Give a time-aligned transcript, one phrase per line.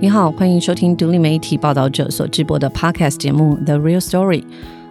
[0.00, 4.40] 你好，欢迎收听独立媒体报道者所直播的 Podcast 节目《The Real Story》，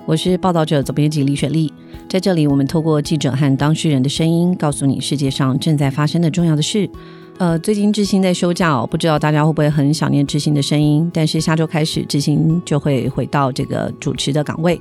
[0.05, 1.73] 我是报道者总编辑李雪莉。
[2.07, 6.89] 在这里，我们透过记者和当事人的声音，告诉你世界上正在发生的重要的事。
[7.37, 11.09] 呃，最近志兴在休假哦，不知道大家会不会很想念志兴的声音？
[11.13, 14.79] 但是下周开始，志兴就会回到这个主持的岗位。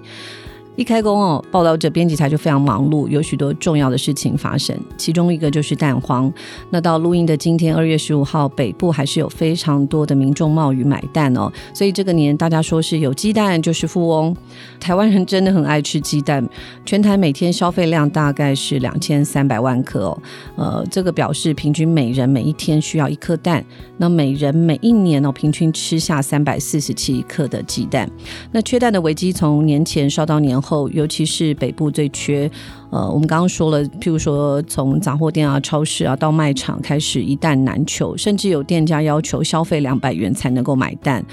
[0.76, 4.78] 一开工哦，报道者编辑台就非常忙碌，有许多重要的事情发生。
[4.98, 6.30] 其中一个就是蛋荒。
[6.68, 11.50] 那到录音的今天，二月十五号，北部还是有非常多的民众冒雨买蛋哦。
[11.72, 14.36] 所以这个年大家说是有鸡蛋就是富翁。
[14.78, 16.46] 台湾人真的很爱吃鸡蛋，
[16.84, 20.22] 全台每天消费量大概是两千三百万颗哦。
[20.56, 23.64] 呃，这个表示平均每人每一天需要一颗蛋，
[23.96, 28.06] 那每人每一年哦，平均吃下三百四十七克的鸡蛋。
[28.52, 32.50] 那缺蛋的危机从年前烧到年，后尤其是北部最缺。
[32.90, 41.24] 呃，我们刚刚说了，譬如说从杂货店啊、超市啊到卖场开始一旦难求，甚至有店家要求消费两百元才能够买单。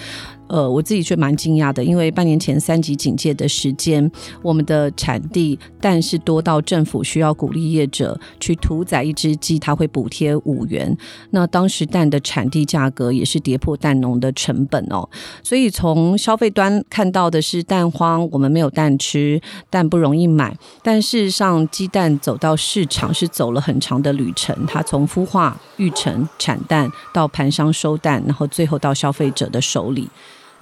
[0.48, 10.96] 呃，我自己却蛮惊讶的，因为半年前三级警戒的时间，我们的产地蛋是多到政府需要鼓励业者去屠宰一只鸡，它会补贴五元。
[11.32, 15.10] 那当时蛋的产地价格也是跌破蛋农的成本哦。
[15.42, 20.56] 所以从消费端看到的是蛋荒，我们没有蛋吃，蛋不容易买。
[20.84, 30.08] 但事实上，鸡蛋走到市场是走了很长的旅程，它从孵化、育成、产蛋到盘商收蛋，然后最后到消费者的手里。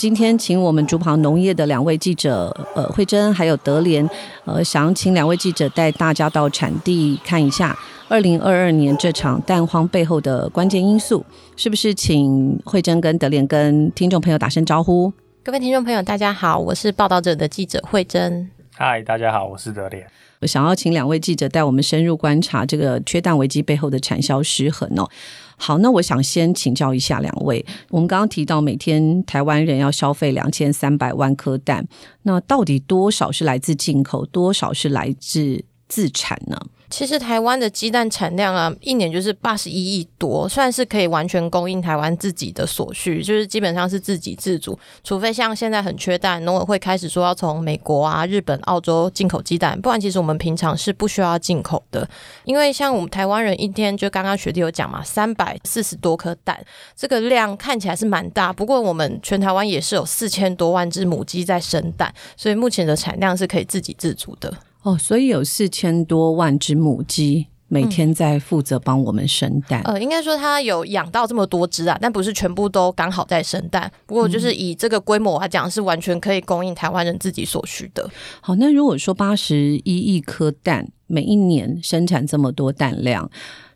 [0.02, 4.10] 今天请我们竹旁农业的两位记者，呃，慧珍还有德莲，
[4.46, 7.78] 呃，想请两位记者带大家到产地看一下，
[8.10, 11.24] 二零二二年这场蛋荒背后的关键因素，
[11.56, 11.94] 是不是？
[11.94, 15.14] 请慧珍跟德莲跟听众朋友打声招呼。
[15.44, 18.50] 各位听众朋友，大家好，我是报道者的记者慧珍。
[18.74, 20.08] 嗨，大家好，我是德联。
[20.42, 25.10] 我想要请两位记者带我们深入观察这个缺蛋危机背后的产销失衡哦。
[25.56, 27.64] 好，那我想先请教一下两位。
[27.90, 31.88] 我们刚刚提到每天台湾人要消费两千三百万颗蛋，
[32.24, 36.60] 那到底多少是来自进口，多少是来自自产呢？
[36.92, 44.78] 其实台湾的鸡蛋产量啊，一年就是八十一亿多，算是可以完全供应台湾自己的所需，就是基本上是自给自足。
[45.02, 52.08] 除非像现在很缺蛋，农委会开始说要从美国啊、日本、澳洲进口鸡蛋，不然其实我们平常是不需要进口的。
[52.44, 56.62] 因为像我们台湾人一天，就刚刚学弟有讲嘛，三百四十多颗蛋，
[56.94, 58.52] 这个量看起来是蛮大。
[58.52, 64.54] 不过我们全台湾也是有四千多万只母鸡在生蛋，所以目前的产量是可以自给自足的。
[64.84, 69.82] 哦，所以有四千多万只母鸡每天在负责帮我们生蛋。
[69.84, 73.92] 呃，应该说它有养到这么多只啊，但不是全部都刚好在生蛋。
[74.06, 78.10] 不过就是以这个规模来讲，是完全可以供应台湾人自己所需的。
[78.42, 83.30] 好，那如果说八十一亿颗蛋每一年生产这么多蛋量。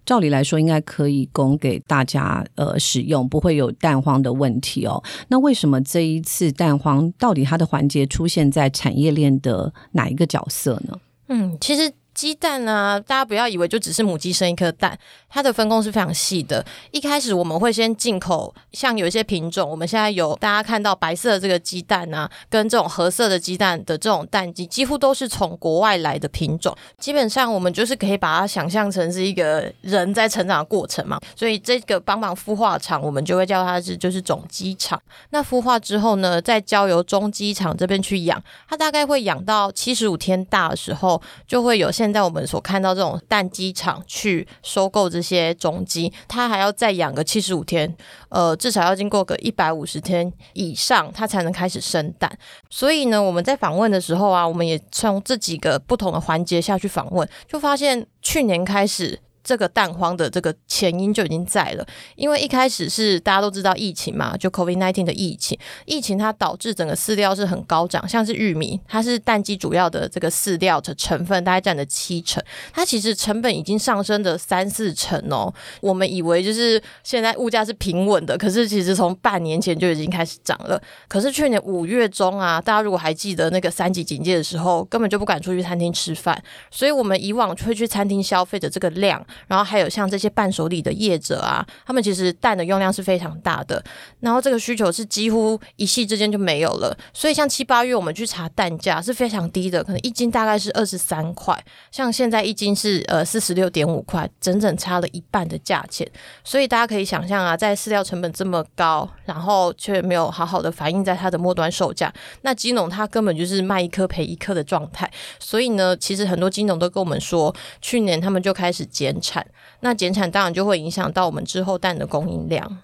[0.06, 5.04] 照理来说，应该可以供给大家呃使用，不会有蛋黄的问题哦。
[5.28, 10.98] 那为什么这一次蛋黄到底它的环节出现在产业链的哪一个角色呢？
[11.28, 11.92] 嗯，其实。
[12.16, 14.98] 鸡蛋呢，大家不要以为就只是母鸡生一颗蛋，
[15.36, 16.66] 它的分工是非常细的。
[16.92, 26.74] 一开始我们会先进口，像有一些品种，我们现在有大家看到白色的这个鸡蛋啊，跟这种褐色的鸡蛋的这种蛋鸡，几乎都是从国外来的品种。
[26.98, 34.98] 基本上我们就是可以把它想象成是一个人在成长的过程嘛，所以这个帮忙孵化厂，我们就会叫它是就是种鸡场。
[35.32, 47.92] 那孵化之后呢，再交由中鸡场这边去养，它大概会养到七十五天大的时候，就会有现在我们所看到这种蛋鸡场去收购这些种鸡，它还要再养个七十五天，
[48.30, 52.32] 呃，至少要经过个一百五十天以上，它才能开始生蛋。
[52.70, 59.20] 所以呢，我们在访问的时候啊，我们也从这几个不同的环节下去访问，就发现去年开始。
[59.46, 61.86] 这个蛋荒的这个前因就已经在了，
[62.16, 75.54] 因为一开始是大家都知道疫情嘛，就 COVID nineteen 的疫情，疫情它导致整个饲料是很高涨，像是玉米，它是蛋鸡主要的这个饲料的成分，大概占了七成，它其实成本已经上升的三四成哦。
[75.80, 80.82] 我们以为就是现在物价是平稳的，可是其实从半年前就已经开始涨了。
[81.08, 86.42] 可是去年五月中啊，大家如果还记得那个三级警戒的时候，根本就不敢出去餐厅吃饭，
[86.72, 89.24] 所以我们以往会去餐厅消费的这个量。
[89.48, 93.84] 然后还有像这些伴手礼的业者啊，他们其实蛋的用量是非常大的，
[94.20, 96.96] 然后这个需求是几乎一夕之间就没有了。
[97.14, 101.58] 所以像七八月我们去查蛋价是非常低的，可能一斤大概是二十三块，
[101.92, 106.10] 像现在一斤是呃四十六点五块，整整差了一半的价钱。
[106.44, 115.10] 所以大家可以想象啊，在饲料成本这么高，然后却没有好好的反映在它的末端售价，那鸡农它根本就是卖一颗赔一颗的状态。
[115.40, 119.46] 所以呢，其实很多金农都跟我们说，去年他们就开始减产，
[119.80, 122.78] 那减产当然就会影响到我们之后蛋的供应量。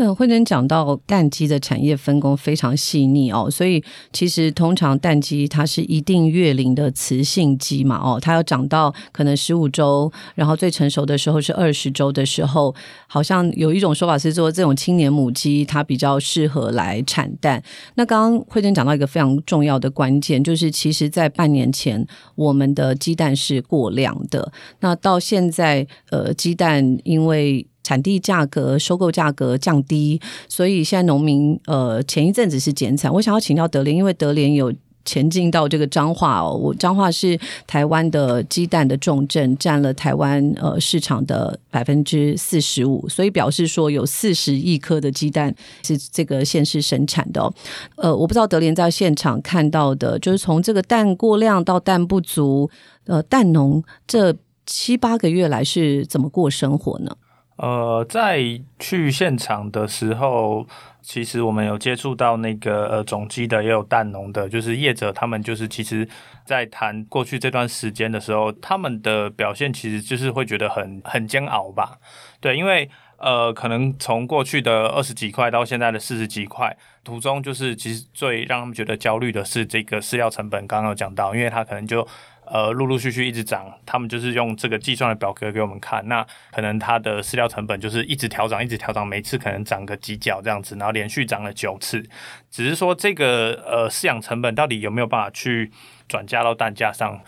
[0.00, 12.72] 那慧珍讲到蛋鸡的产业分工非常细腻哦，所以其实通常蛋鸡它是一定月龄的雌性鸡嘛哦，它要长到可能十五周，然后最成熟的时候是二十周的时候，
[13.08, 17.60] 好像有一种说法是说这种青年母鸡它比较适合来产蛋。
[17.96, 22.06] 那刚刚慧珍讲到一个非常重要的关键，就是其实在半年前
[22.36, 33.10] 我们的鸡蛋是过量的，那到现在呃鸡蛋因为产地价格、收购价格降低，所以现在农民呃前一阵子是减产。
[33.10, 34.70] 我想要请教德联，因为德联有
[35.06, 47.50] 前进到这个彰化哦，我彰化是台湾的鸡蛋的重镇，占了台湾呃市场的百分之四十五，所以表示说有四十亿颗的鸡蛋是这个县市生产的哦。
[47.96, 52.68] 呃，我不知道德联在现场看到的，就是从这个蛋过量到蛋不足，
[53.06, 54.36] 呃，蛋农这
[54.66, 57.16] 七八个月来是怎么过生活呢？
[57.58, 58.40] 呃，在
[58.78, 60.64] 去现场的时候，
[61.02, 66.08] 其实我们有接触到那个呃种鸡的，也有蛋农的，就是业者，他们就是其实，
[66.44, 71.98] 在谈过去这段时间的时候，他们的表现其实就是会觉得很很煎熬吧。
[72.40, 82.06] 对，因为呃，可能从过去的二十几块到现在的四十几块，途中就是其实最让他们觉得焦虑的是这个饲料成本，刚刚有讲到，因为他可能就。
[82.50, 92.02] 呃，陆陆续续一直涨，他们就是用这个计算的表格给我们看，那可能它的饲料成本就是一直调涨，一直调涨，每次可能涨个几角这样子，然后连续涨了九次。
[92.50, 95.70] 只是说这个呃饲养成本到底有没有办法去
[96.08, 97.20] 转嫁到蛋价上？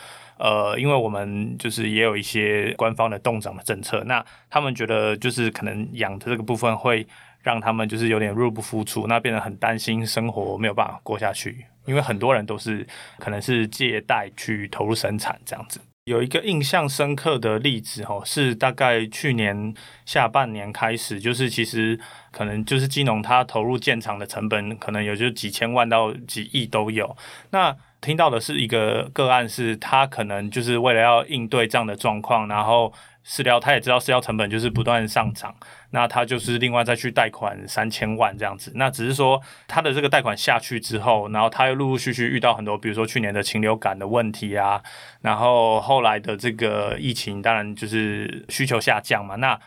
[0.42, 7.06] 呃，因为我们就是也有一些官方的冻涨的政策，那他们觉得就是可能养的这个部分会
[7.42, 11.66] 让他们就是有点入不敷出，那变得很担心生活没有办法过下去。
[11.86, 12.86] 因为很多人都是
[13.18, 19.74] 可能是借贷去投入生产这样子，有一个印象深刻的例子哦，是大概去年
[20.04, 21.98] 下半年开始，就是其实
[22.30, 27.16] 可能就是金融它投入建厂的成本可能有就几千万到几亿都有。
[27.50, 32.92] 那听到的是一个个案，是他可能就是为了要应对这样的状况，然后。
[33.22, 35.54] 饲料，他也知道饲料成本就是不断上涨，
[35.90, 38.72] 那他就是另外再去贷款三千万这样子。
[38.74, 44.82] 那只是说他的这个贷款下去之后，然后他又陆陆续续遇到很多，比如说去年的禽流感的问题啊，
[45.22, 49.36] 然后后来的这个疫情，当然就是需求下降嘛。
[49.36, 49.58] 那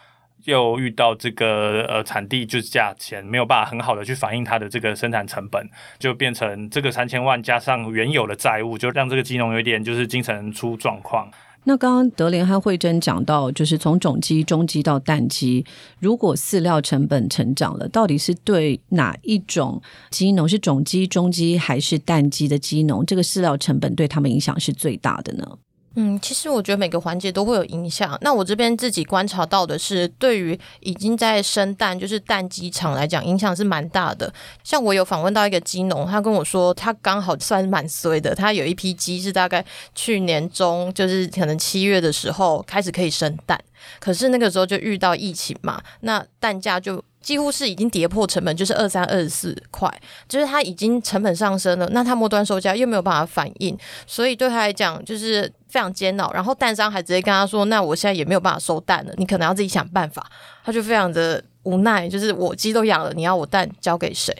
[0.45, 11.31] 又遇到这个呃产地就是价钱没有办法很好的去反映它的这个生产成本，就变成这个三千万加上原有的债务，就让这个金融有点就是精神出状况。
[11.65, 15.65] 那刚刚德林和慧珍讲到，就是从种鸡、中鸡到蛋鸡，
[16.00, 20.48] 如果饲料成本成长了，到底是对哪一种鸡农？
[20.48, 25.57] 是种鸡、中鸡还是蛋鸡的鸡农，这个饲料成本对他们影响是最大的呢？
[25.95, 28.17] 嗯，其实我觉得每个环节都会有影响。
[28.21, 34.33] 那我这边自己观察到的是，对于已经在生蛋，就是蛋鸡场来讲，影响是蛮大的。
[34.63, 39.63] 像我有访问到一个鸡农，他跟我说，他刚好算蛮衰的，他有一批鸡是大概
[39.93, 43.59] 去年中，就是可能七月的时候开始可以生蛋，
[43.99, 47.03] 可是那个时候就遇到疫情嘛，那蛋价就。
[47.23, 49.89] 几乎是已经跌破成本，就是二三二十四块，
[50.27, 56.31] 就是它已经成本上升了，那它末端售价又没有办法反应，所以对他来讲就是非常煎熬。
[56.31, 60.24] 然后蛋商还直接跟他说：“那我现在也没有办法收蛋了，你可能要自己想办法。”
[60.63, 64.31] 他就非常的无奈，就是我鸡都养了，你要我蛋交给谁？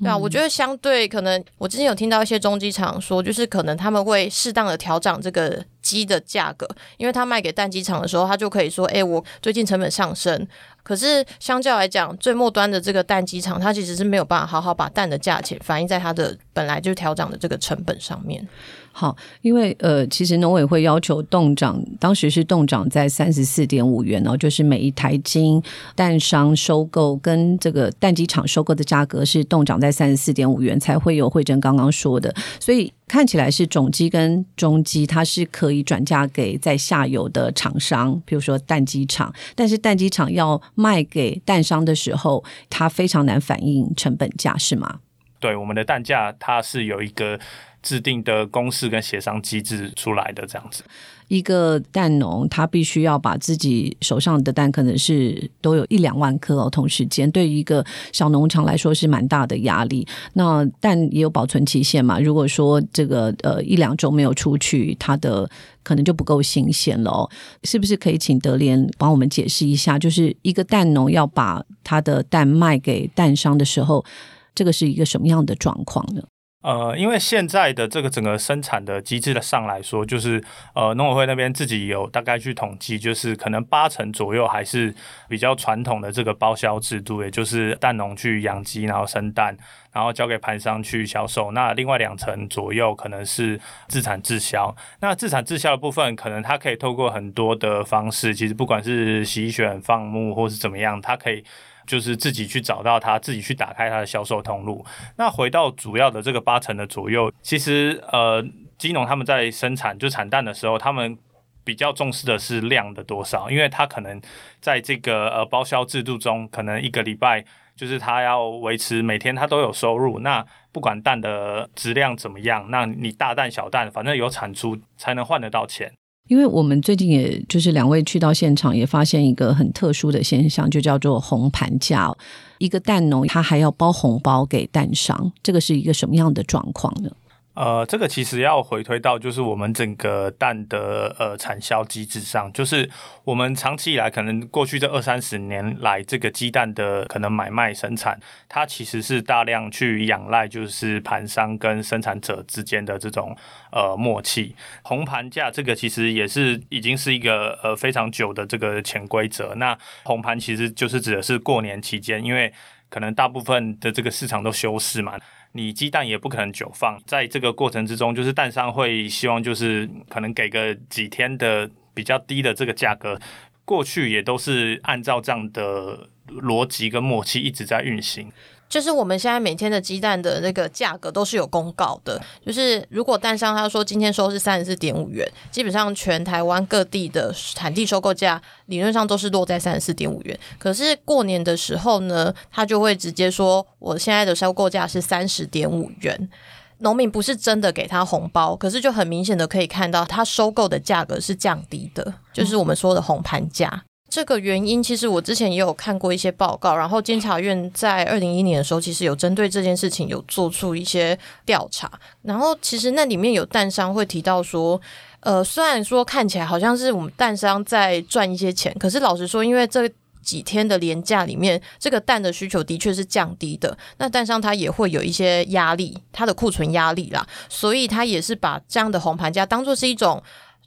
[0.00, 10.46] 对啊，我觉得相对可能，我之前有听到一些中鸡场说，就是可能他们会适当的调整这个鸡的价格，因为他卖给蛋鸡场的时候，他就可以说：“哎，我最近成本上升。”
[10.82, 18.46] 可是相较来讲，最末端的这个蛋鸡场，它其实是没有办法好好把蛋的价钱反映在它的本来就调整的这个成本上面。
[18.92, 25.62] 好，因为呃，其实农委会要求冻涨，当时是冻涨在三十四点五元哦，就是每一台斤
[25.94, 32.34] 蛋商收购跟这个蛋鸡场收购的价格是冻涨在三十四点五元，才会有慧珍刚刚说的。
[32.58, 44.98] 所以看起来是种鸡跟中鸡，它是可以转嫁给在下游的厂商，比如说蛋鸡场，但是蛋鸡场要卖给蛋商的时候，它非常难反映成本价，是吗？
[45.40, 47.40] 对我们的蛋价，它是有一个
[47.82, 50.84] 制定的公式跟协商机制出来的这样子。
[51.28, 60.04] 一个蛋农他必须要把自己手上的蛋可能是都有一两万颗哦，同时间对于一个小农场来说是蛮大的压力。
[60.32, 62.18] 那蛋也有保存期限嘛？
[62.18, 65.48] 如果说这个呃一两周没有出去，它的
[65.84, 67.30] 可能就不够新鲜了哦。
[67.62, 69.96] 是不是可以请德联帮我们解释一下？
[69.96, 74.04] 就是一个蛋农要把他的蛋卖给蛋商的时候，
[74.54, 76.22] 这个是一个什么样的状况呢？
[76.62, 84.94] 呃，因为现在的这个整个生产的机制的上来说，就是呃，农委会那边自己有大概去统计，就是可能八成左右还是
[85.26, 89.56] 比较传统的这个包销制度，也就是蛋农去养鸡，然后生蛋，
[89.90, 91.50] 然后交给盘商去销售。
[91.52, 94.76] 那另外两成左右可能是自产自销。
[95.00, 101.42] 那自产自销的部分，可能它可以透过很多的方式，其实不管是洗选放牧或是怎么样，它可以。
[101.90, 104.86] 就是自己去找到它，自己去打开它的销售通路。
[105.16, 108.40] 那回到主要的这个八成的左右，其实呃，
[108.78, 111.18] 金农他们在生产就产蛋的时候，他们
[111.64, 114.22] 比较重视的是量的多少，因为他可能
[114.60, 117.44] 在这个呃包销制度中，可能一个礼拜
[117.74, 120.20] 就是他要维持每天他都有收入。
[120.20, 125.92] 那不管蛋的质量怎么样，那你大蛋小蛋，反正有产出才能换得到钱。
[126.30, 132.16] 因为我们最近也就是两位去到现场，也发现一个很特殊的现象，就叫做红盘价。
[132.58, 137.10] 一个蛋农他还要包红包给蛋商，这个是一个什么样的状况呢？
[137.54, 142.88] 呃，这个其实要回推到就是我们整个蛋的呃产销机制上，就是
[143.24, 153.36] 我们长期以来可能过去这二三十年来，这个鸡蛋的可能买卖生产，它其实是大量去仰赖就是盘商跟生产者之间的这种
[153.72, 154.54] 呃默契。
[154.82, 159.54] 红盘价这个其实也是已经是一个呃非常久的这个潜规则。
[159.56, 162.52] 那红盘其实就是指的是过年期间，因为
[162.88, 165.18] 可能大部分的这个市场都休市嘛。
[165.52, 173.20] 你鸡蛋也不可能久放，在这个过程之中，就是蛋商会希望就是可能给个几天的比较低的这个价格，
[173.64, 178.30] 过去也都是按照这样的逻辑跟默契一直在运行。
[178.70, 190.38] 就是我们现在每天的鸡蛋的那个价格都是有公告的，就是如果蛋商他说今天收是三十四点五元，基本上全台湾各地的产地收购价理论上都是落在三十四点五元。
[190.56, 196.30] 可是过年的时候呢，他就会直接说我现在的收购价是三十点五元，
[196.78, 203.82] 农民不是真的给他红包，可是就很明显的可以看到他收购的价格是降低的，就是我们说的红盘价。
[204.10, 211.88] 这个原因其实我之前也有看过一些报告，然后监察院在二零一一年的时候，其实有针对这件事情有做出一些调查，
[212.22, 214.80] 然后其实那里面有蛋商会提到说，
[215.20, 219.88] 呃，虽然说看起来好像是我们蛋商在赚一些钱，可是老实说，因为这
[220.20, 230.20] 几天的廉价里面，这个蛋的需求的确是降低的，那蛋商它也会有一些压力，它的库存压力啦，所以它也是把这样的红盘价当做是一种。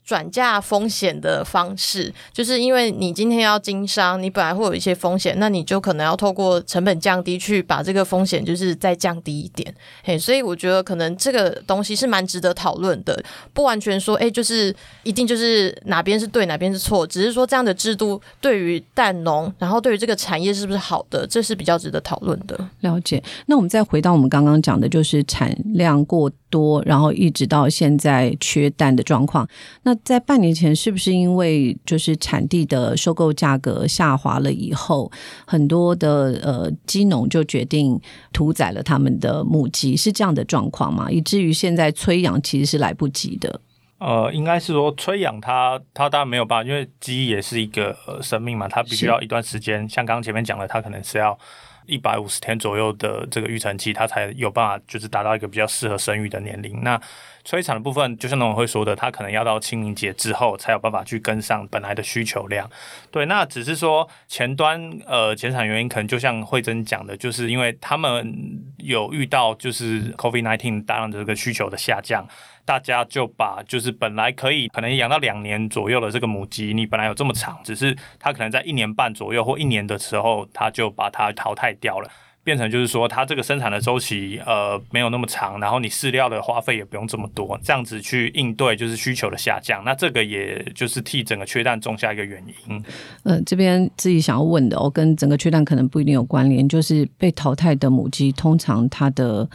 [0.05, 9.73] 转嫁风险的方式，就是因为你今天要经商，你本来会有一些风险，那你就可能要透过成本降低去把这个风险就是再降低一点。
[10.03, 22.59] 嘿，所以我觉得可能这个东西是蛮值得讨论的，不完全说，哎，就是一定就是哪边是对，哪边是错，只是说这样的制度对于蛋农，然后对于这个产业是不是好的，这是比较值得讨论的。
[22.81, 23.23] 了解。
[23.45, 29.47] 那我们再回到我们刚刚讲的，就是产量过多，然后一直到现在缺蛋的状况，
[29.83, 29.92] 那。
[30.03, 35.11] 在半年前，是不是因为就是产地的收购价格下滑了以后，
[35.45, 37.99] 很多的呃鸡农就决定
[38.31, 41.09] 屠宰了他们的母鸡，是这样的状况吗？
[41.11, 43.61] 以至于现在催养其实是来不及的。
[43.99, 49.87] 呃，应该是说催养它，它当然没有办法，因为鸡也是一个生命嘛，它必须要一段时间。
[49.87, 51.37] 像刚刚前面讲的，它可能是要
[51.85, 56.81] 一百五十天左右的这个育成期，它才有办法就是达到一个比较适合生育的年龄。
[56.81, 56.99] 那
[57.45, 62.69] 催产的部分，就像农委会说的，它可能要到清明节之后才有办法去跟上本来的需求量。
[63.11, 68.33] 对，那只是说前端呃减产原因，可能就像慧珍讲的，就是因为他们
[68.77, 72.25] 有遇到就是 COVID nineteen 大量的这个需求的下降，
[72.63, 82.09] 大家就把就是本来可以可能养到两年左右的这个母鸡，你本来有这么长，只是它可能在一年半左右或一年的时候，它就把它淘汰掉了。
[82.43, 92.83] 变成就是说，它这个生产的周期呃没有那么长，然后你饲料的花费也不用这么多，这样子去应对就是需求的下降，那这个也就是替整个缺蛋种下一个原因。
[93.23, 99.49] 呃，这边自己想要问的，哦，跟整个缺蛋可能不一定有关联，就是被淘汰的母鸡，通常它的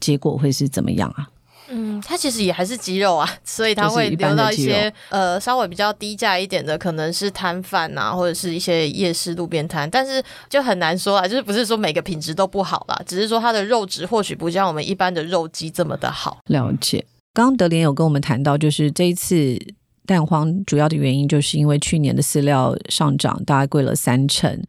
[0.00, 1.28] 结果会是怎么样啊？
[1.74, 16.38] 嗯，它其实也还是鸡肉啊，所以它会就是一般留的鸡肉到一些呃稍微比较低价一点的，可能是摊贩啊，或者是一些夜市路边摊，但是就很难说啊，就是不是说每个品质都不好啦，只是说它的肉质或许不像我们一般的肉鸡这么的好。
[16.48, 17.04] 了解。
[17.34, 19.58] 刚刚德莲有跟我们谈到，就是这一次
[20.04, 24.62] 蛋黄主要的原因，就是因为去年的饲料上涨，大概贵了三成，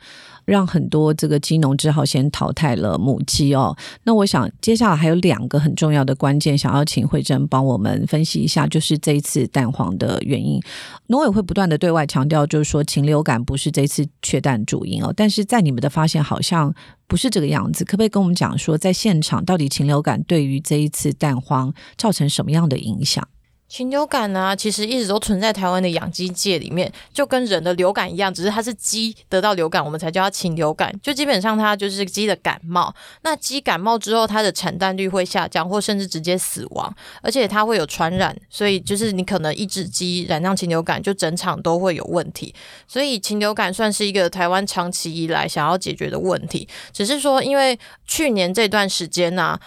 [0.46, 3.76] 让很多这个鸡农只好先淘汰了母鸡哦。
[4.04, 10.62] 那我想接下来还有两个很重要的关键，想要请慧珍帮我们分析一下，就是这一次蛋黄的原因。
[11.08, 16.74] 农委会不断的对外强调，就是说禽流感不是这次缺蛋主因哦，但是在你们的发现好像
[17.08, 23.28] 不是这个样子，可不可以跟我们讲说，在现场到底禽流感对于这一次蛋荒造成什么样的影响？
[23.74, 30.94] 禽流感呢、其实一直都存在台湾的养鸡界里面，就跟人的流感一样，只是它是鸡得到流感，我们才叫它禽流感。
[31.01, 32.94] 就基本上它就是鸡的感冒。
[33.24, 42.53] 那鸡感冒之后，它的产蛋率会下降，或甚至直接死亡，而且它会有传染，所以就是你可能一只鸡染上禽流感，就整场都会有问题。
[42.88, 49.60] 所以禽流感算是一个台湾长期以来想要解决的问题，只是说因为去年这段时间呢、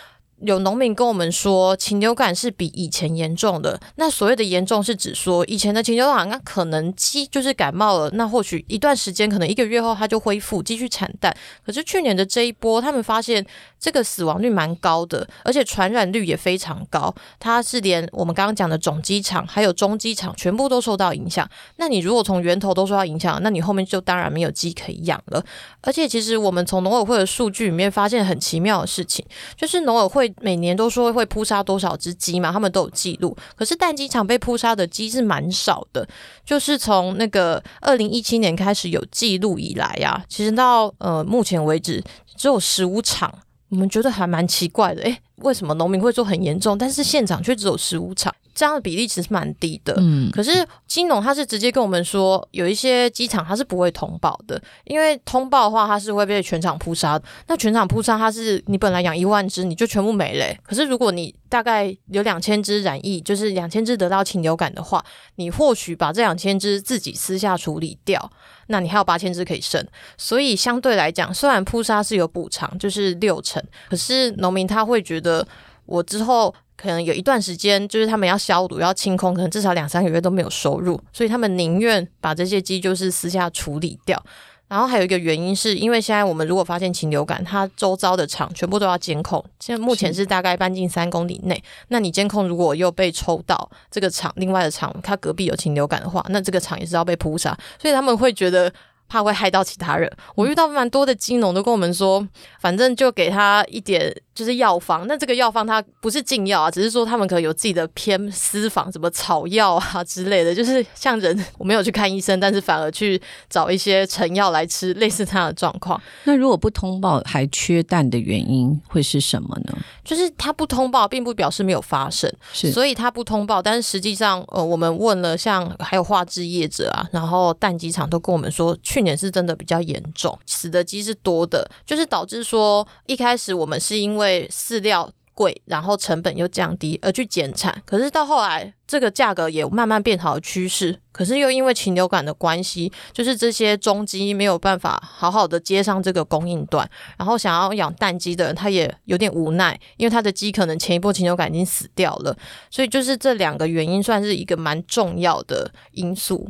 [0.43, 3.81] 有农民跟我们说，禽流感是比以前严重的。
[3.97, 11.35] 那所谓的严重是指说，以前的禽流感，那可能鸡就是感冒了，那或许一段时间，可能一个月后它就恢复，继续产蛋。
[11.64, 13.45] 可是去年的这一波，他们发现
[13.78, 17.14] 这个死亡率蛮高的，而且传染率也非常高。
[17.38, 21.49] 它是连我们刚刚讲的种鸡场还有中鸡场全部都受到影响。
[21.76, 25.45] 那你如果从源头都受到影响，那你后面就当然没有鸡可以养了。
[25.83, 29.25] 而且其实我们从农委会的数据里面发现很奇妙的事情，
[29.56, 33.37] 就是农委会每年都说会扑杀多少只鸡嘛，他们都有记录。
[33.54, 36.06] 可是蛋鸡场被扑杀的鸡是蛮少的，
[36.45, 42.02] 就是从那个二零一七年开始有记录以来呀、其实到呃目前为止
[42.37, 43.33] 只有十五场。
[43.68, 48.35] 我们觉得还蛮奇怪的，诶，为什么农民会说很严重，但是现场却只有十五场？
[48.54, 49.94] 这样的比例其实蛮低的。
[49.99, 57.20] 嗯，可是金农他是直接跟我们说，有一些机场他是不会通报的，因为通报的话他是会被全场扑杀。
[57.49, 65.04] 那全场扑杀，它是你本来养一万只，你就全部没了欸、可是如果你大概有两千只染疫，就是两千只得到禽流感的话，
[65.35, 68.30] 你或许把这两千只自己私下处理掉，
[68.68, 69.85] 那你还有八千只可以剩。
[70.16, 75.46] 所以相对来讲，虽然扑杀是有补偿，就是六成，可是农民他会觉得
[75.85, 76.54] 我之后。
[76.78, 84.23] 可能有一段时间，就是他们要消毒、要清空，可能至少两三个月都没有收入，所以他们宁愿把这些鸡就是私下处理掉。
[84.68, 91.62] 然后还有一个原因是因为现在我们如果发现禽流感，它周遭的厂全部都要监控，现在目前是大概半径三公里内。
[91.88, 98.73] 那你监控如果又被抽到这个厂，另外的厂它隔壁有禽流感的话，那这个厂也是要被扑杀，所以他们会觉得。
[99.08, 102.26] 怕会害到其他人，我遇到蛮多的金农都跟我们说，
[102.61, 116.00] 反正就给他一点就是药方，那这个药方它不是禁药啊，只是说他们可能有自己的偏私房，什么草药啊之类的，就是像人我没有去看医生，但是反而去找一些成药来吃，类似这样的状况。
[116.24, 119.76] 那如果不通报还缺蛋的原因会是什么呢？
[120.04, 123.61] 就是他不通报，并不表示没有发生，是所以他不通报。
[123.62, 135.12] 但是实际上，呃，我们问了像还有化制业者啊，然后蛋鸡场都跟我们说，去年是真的比较严重，死的鸡是多的，就是导致说一开始我们是因为饲料。
[135.35, 137.82] 贵，然后成本又降低，而去减产。
[137.85, 140.98] 可是到后来，这个价格也慢慢变好的趋势。
[141.12, 152.35] 可是又因为禽流感的关系，就是这些中鸡没有办法好好的接上这个供应端，然后想要养蛋鸡的人，他也有点无奈，因为他的鸡可能前一波禽流感已经死掉了。
[152.70, 156.48] 所以就是这两个原因，算是一个蛮重要的因素。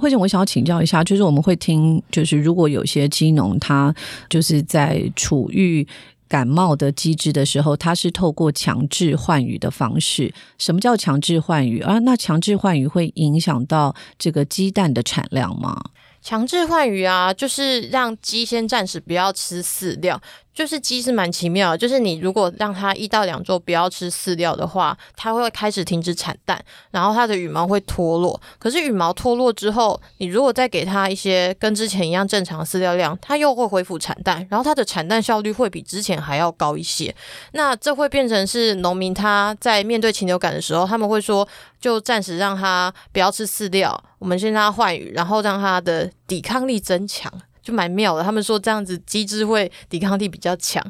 [0.00, 3.94] 慧姐，我想要请教一下，就是我们会听，就是如果有些鸡农他
[4.28, 5.86] 就是在处于
[6.28, 10.34] 感冒的机制的时候，它是透过强制换羽的方式。
[10.58, 12.00] 什么叫强制换羽啊？
[12.00, 15.80] 那强制换羽会影响到这个鸡蛋的产量吗？
[16.20, 20.20] 强制换羽啊，就是让鸡先暂时不要吃饲料。
[20.56, 26.58] 就是鸡是蛮奇妙，就是你如果让它一到两周不要吃饲料的话，它会开始停止产蛋，
[26.90, 28.40] 然后它的羽毛会脱落。
[28.58, 37.14] 可是羽毛脱落之后，你如果再给它一些跟之前一样正常的饲料量，它又会恢复产蛋，然后它的产蛋效率会比之前还要高一些。
[37.52, 41.46] 那这会变成是农民他在面对禽流感的时候，他们会说，
[41.78, 47.30] 就暂时让它不要吃饲料，我们先让它换羽，然后让它的抵抗力增强。
[47.66, 50.80] 就蛮妙的，他们说这样子机制会抵抗力比较强，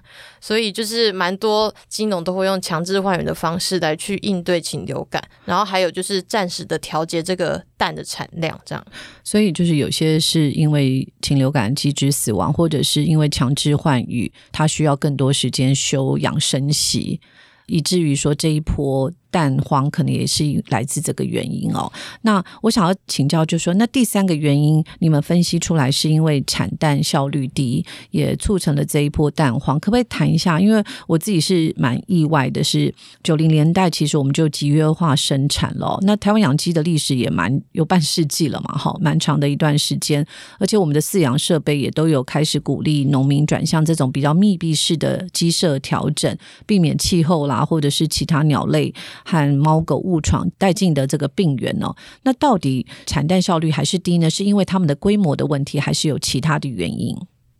[0.43, 8.87] 所以就是蛮多鸡农都会用强制换羽的方式来去应对禽流感，然后还有就是暂时的调节这个蛋的产量，这样。
[9.25, 17.23] 所以就是有些是因为禽流感机制死亡，或者是因为强制换羽，它需要更多时间休养生息。
[17.69, 21.93] 以至于说这一波蛋黄可能也是来自这个原因哦。
[22.23, 30.59] 那我想要请教，就说那第三个原因，你们分析出来是因为产蛋效率低，也促成了这一波蛋黄，可不可以谈一下？
[30.59, 35.99] 因为我自己是蛮意外的，是九零年代其实我们就集约化生产了。
[36.01, 40.27] 那台湾养鸡的历史也蛮有半世纪了嘛，哈，蛮长的一段时间，
[40.59, 48.95] 而且我们的饲养设备也都有开始鼓励农民转向这种比较密闭式的鸡舍调整，避免气候啦，或者是其他鸟类
[49.27, 51.97] 和猫狗误闯带进的这个病源哦。
[52.23, 54.31] 那到底产蛋效率还是低呢？
[54.31, 57.17] 是因为他们的规模的问题，还是有其他的原因？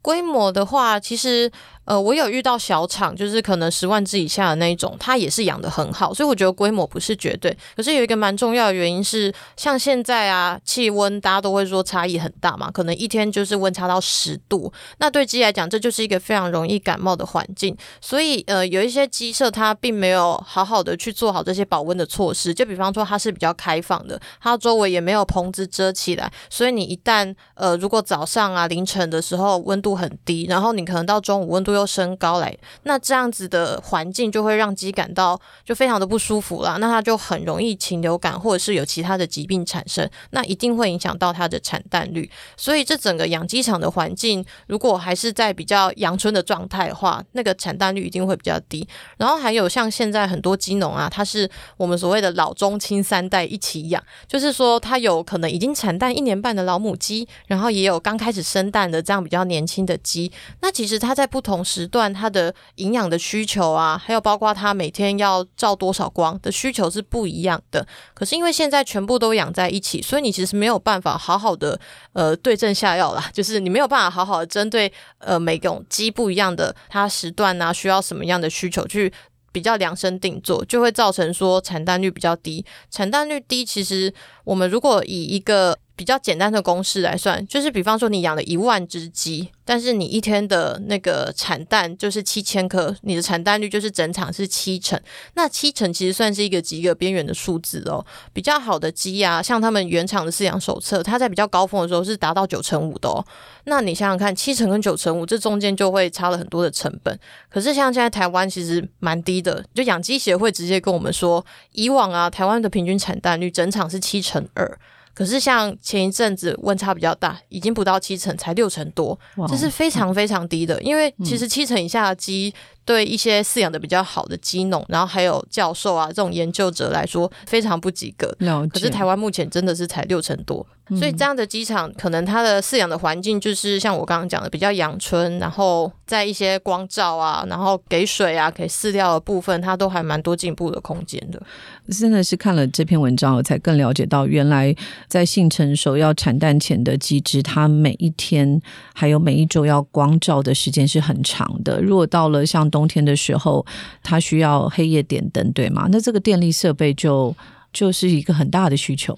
[0.07, 1.51] 规模的话，其实。
[1.87, 7.57] 呃，我有遇到小厂，就是可能十万只以下的那一种，它也是养的很好，所以我觉得规模不是绝对。
[7.77, 17.77] 可是有一个蛮重要的原因是，像现在啊，气温大家都会说差异很大嘛，可能一天就是温差到十度，那对鸡来讲，这就是一个非常容易感冒的环境。
[18.01, 36.77] 所以呃，有一些鸡舍它并没有好好的去做好这些保温的措施，就比方说它是比较开放的，它周围也没有棚子遮起来，所以你一旦呃，如果早上啊凌晨的时候温度很低，然后你可能到中午温度又升高来，那这样子的环境就会让鸡感到就非常的不舒服啦。
[36.79, 42.31] 那它就很容易禽流感或者是有其他的疾病产生，那一定会影响到它的产蛋率。
[42.57, 48.87] 所以这整个养鸡场的环境，如果还是在比较阳春的状态的话，那个产蛋率一定会比较低。
[49.17, 60.33] 然后还有像现在很多鸡农啊，它是我们所谓的老中青三代一起养，就是说它有可能已经产蛋一年半的老母鸡，然后也有刚开始生蛋的这样比较年轻新的鸡。
[60.63, 62.07] 那其实它在不同时段。
[62.17, 67.87] 它的营养的需求啊，还有包括它每天要照多少光的需求是不一样的。
[68.15, 71.79] 可是因为现在全部都养在一起，所以你其实没有办法好好的
[72.15, 79.13] 呃对症下药啦， 就是你没有办法好好的针对呃每种鸡不一样的它时段啊，需要什么样的需求去
[79.53, 82.65] 比较量身定做，就会造成说产蛋率比较低。
[82.91, 95.01] 产蛋率低，其实我们如果以一个比较简单的公式来算，就是比方说你养了一万只鸡，但是你一天的那个产蛋就是七千颗，你的产蛋率就是整场是七成。
[95.35, 98.05] 那七成其实算是一个极个边缘的数字哦。
[98.35, 103.25] 比较好的鸡啊，像他们原厂的饲养手册，它在比较高峰的时候是达到九成五的哦。
[103.65, 107.19] 那你想想看，七成跟九成五，这中间就会差了很多的成本。
[107.49, 114.79] 可是像现在台湾其实蛮低的，就养鸡协会直接跟我们说，以往啊，台湾的平均产蛋率整场是七成二。
[115.17, 120.81] 可是像前一阵子温差比较大，已经不到七成，才六成多，这是非常非常低的。
[120.83, 122.55] 因为其实七成以下的鸡。
[122.87, 128.33] 对一些饲养的比较好的鸡农，然后还有教授啊这种研究者来说，非常不及格。
[128.69, 141.43] 可是台湾目前真的是才六成多，所以这样的机场可能它的饲养的环境就是像我刚刚讲的比较阳春，然后在一些光照啊，然后给水啊、给饲料的部分，它都还蛮多进步的空间的。
[141.91, 144.73] 真的是看了这篇文章，我才更了解到，原来
[145.09, 148.63] 在性成熟要产蛋前的鸡只，它每一天
[148.95, 151.81] 还有每一周要光照的时间是很长的。
[151.81, 153.67] 如果到了像冬天的时候，
[154.05, 155.89] 它需要黑夜点灯，对吗？
[155.91, 157.35] 那这个电力设备就
[157.73, 159.17] 就是一个很大的需求。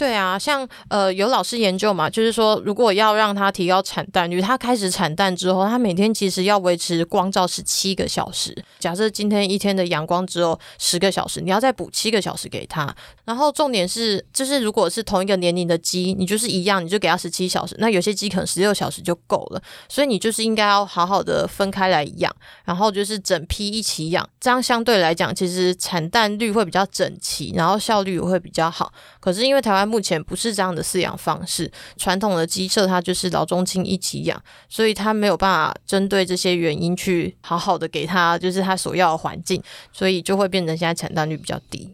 [0.00, 8.56] 对啊，像呃有老师研究嘛，就是说如果要让它提高产蛋率，它开始产蛋之后，它每天其实要维持光照十七个小时。
[8.78, 12.96] 假设今天一天的阳光只有十个小时，你要再补七个小时给它。
[13.26, 17.76] 然后重点是，就是如果是同一个年龄的鸡，你就是一样，你就给它十七小时。
[17.78, 22.34] 那有些鸡可能十六小时就够了，所以你就是应该要好好的分开来养，
[22.64, 28.90] 然后就是整批一起养，这样相对来讲，其实产蛋率会比较整齐，然后效率也会比较好。
[29.20, 39.60] 可是因为台湾目前不是这样的饲养方式，传统的鸡舍它就是老中青一起养，所以它没有办法针对这些原因去好好的给它就是它所要的环境，
[39.92, 41.90] 所以就会变成现在产蛋率比较低。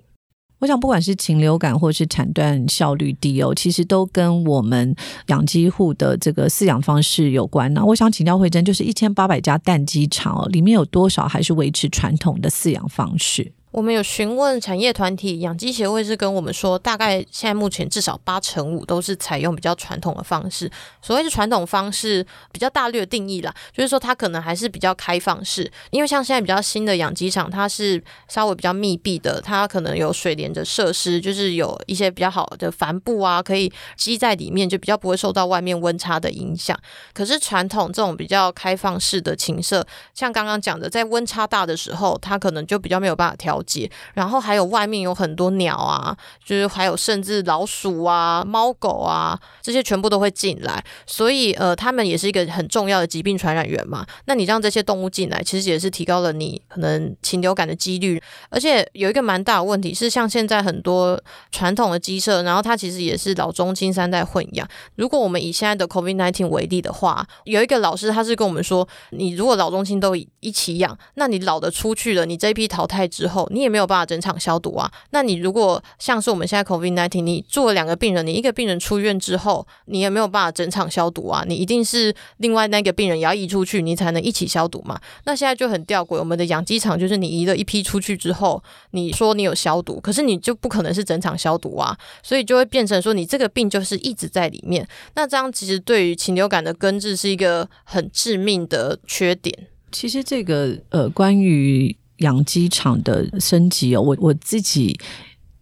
[0.59, 4.94] 我想不管是禽流感或是产蛋效率低哦，其实都跟我们
[5.26, 7.85] 养鸡户的这个饲养方式有关呢。
[7.85, 13.52] 我想请教慧珍，就是一千八百家蛋鸡场哦，里面有多少还是维持传统的饲养方式？
[13.76, 20.70] 我们有询问产业团体养鸡协会，是跟我们说，大概现在目前至少八成五都是采用比较传统的方式。
[21.02, 25.70] 所谓的传统方式，比较大略定义啦，就是说它可能还是比较开放式。
[25.90, 36.74] 因为像现在比较新的养鸡场，它是稍微比较密闭的，它可能有水帘的设施，就是有一些比较好的帆布啊，可以积在里面，就比较不会受到外面温差的影响。
[37.12, 43.62] 可是传统这种比较开放式的禽舍，像刚刚讲的，在温差大的时候，它可能就比较没有办法调。
[43.66, 43.90] 解。
[44.14, 50.83] 然后还有外面有很多鸟啊，就是还有甚至老鼠啊、猫狗啊，这些全部都会进来。
[51.05, 54.07] 所以呃，他们也是一个很重要的疾病传染源嘛。
[54.26, 58.22] 那你让这些动物进来，其实也是提高了你可能禽流感的几率。
[58.48, 64.66] 而且有一个蛮大的问题是，像现在很多传统的鸡舍，然后它其实也是老中青三代混养。
[64.94, 74.90] 如果我们以现在的 COVID-19 为例的话，有一个老师他是跟我们说，你如果老中青都一起养，那你老的出去了，你这一批淘汰之后，你也没有办法整场消毒啊。
[75.11, 81.44] 那你如果像是我们现在 COVID-19，你住了两个病人，你一个病人出院之后，你也没有办法整场消毒啊。
[81.46, 85.00] 你一定是另外那个病人也要移出去，你才能一起消毒嘛。
[85.24, 94.87] 那现在就很吊诡，我们的养鸡场就是你移了一批出去之后，你说你有消毒，可是你就不可能是整场消毒啊，所以就会变成说你这个病就是一直在里面。
[95.14, 99.68] 那这样其实对于禽流感的根治是一个很致命的缺点。
[99.92, 104.98] 其实这个呃，关于养鸡场的升级哦，我我自己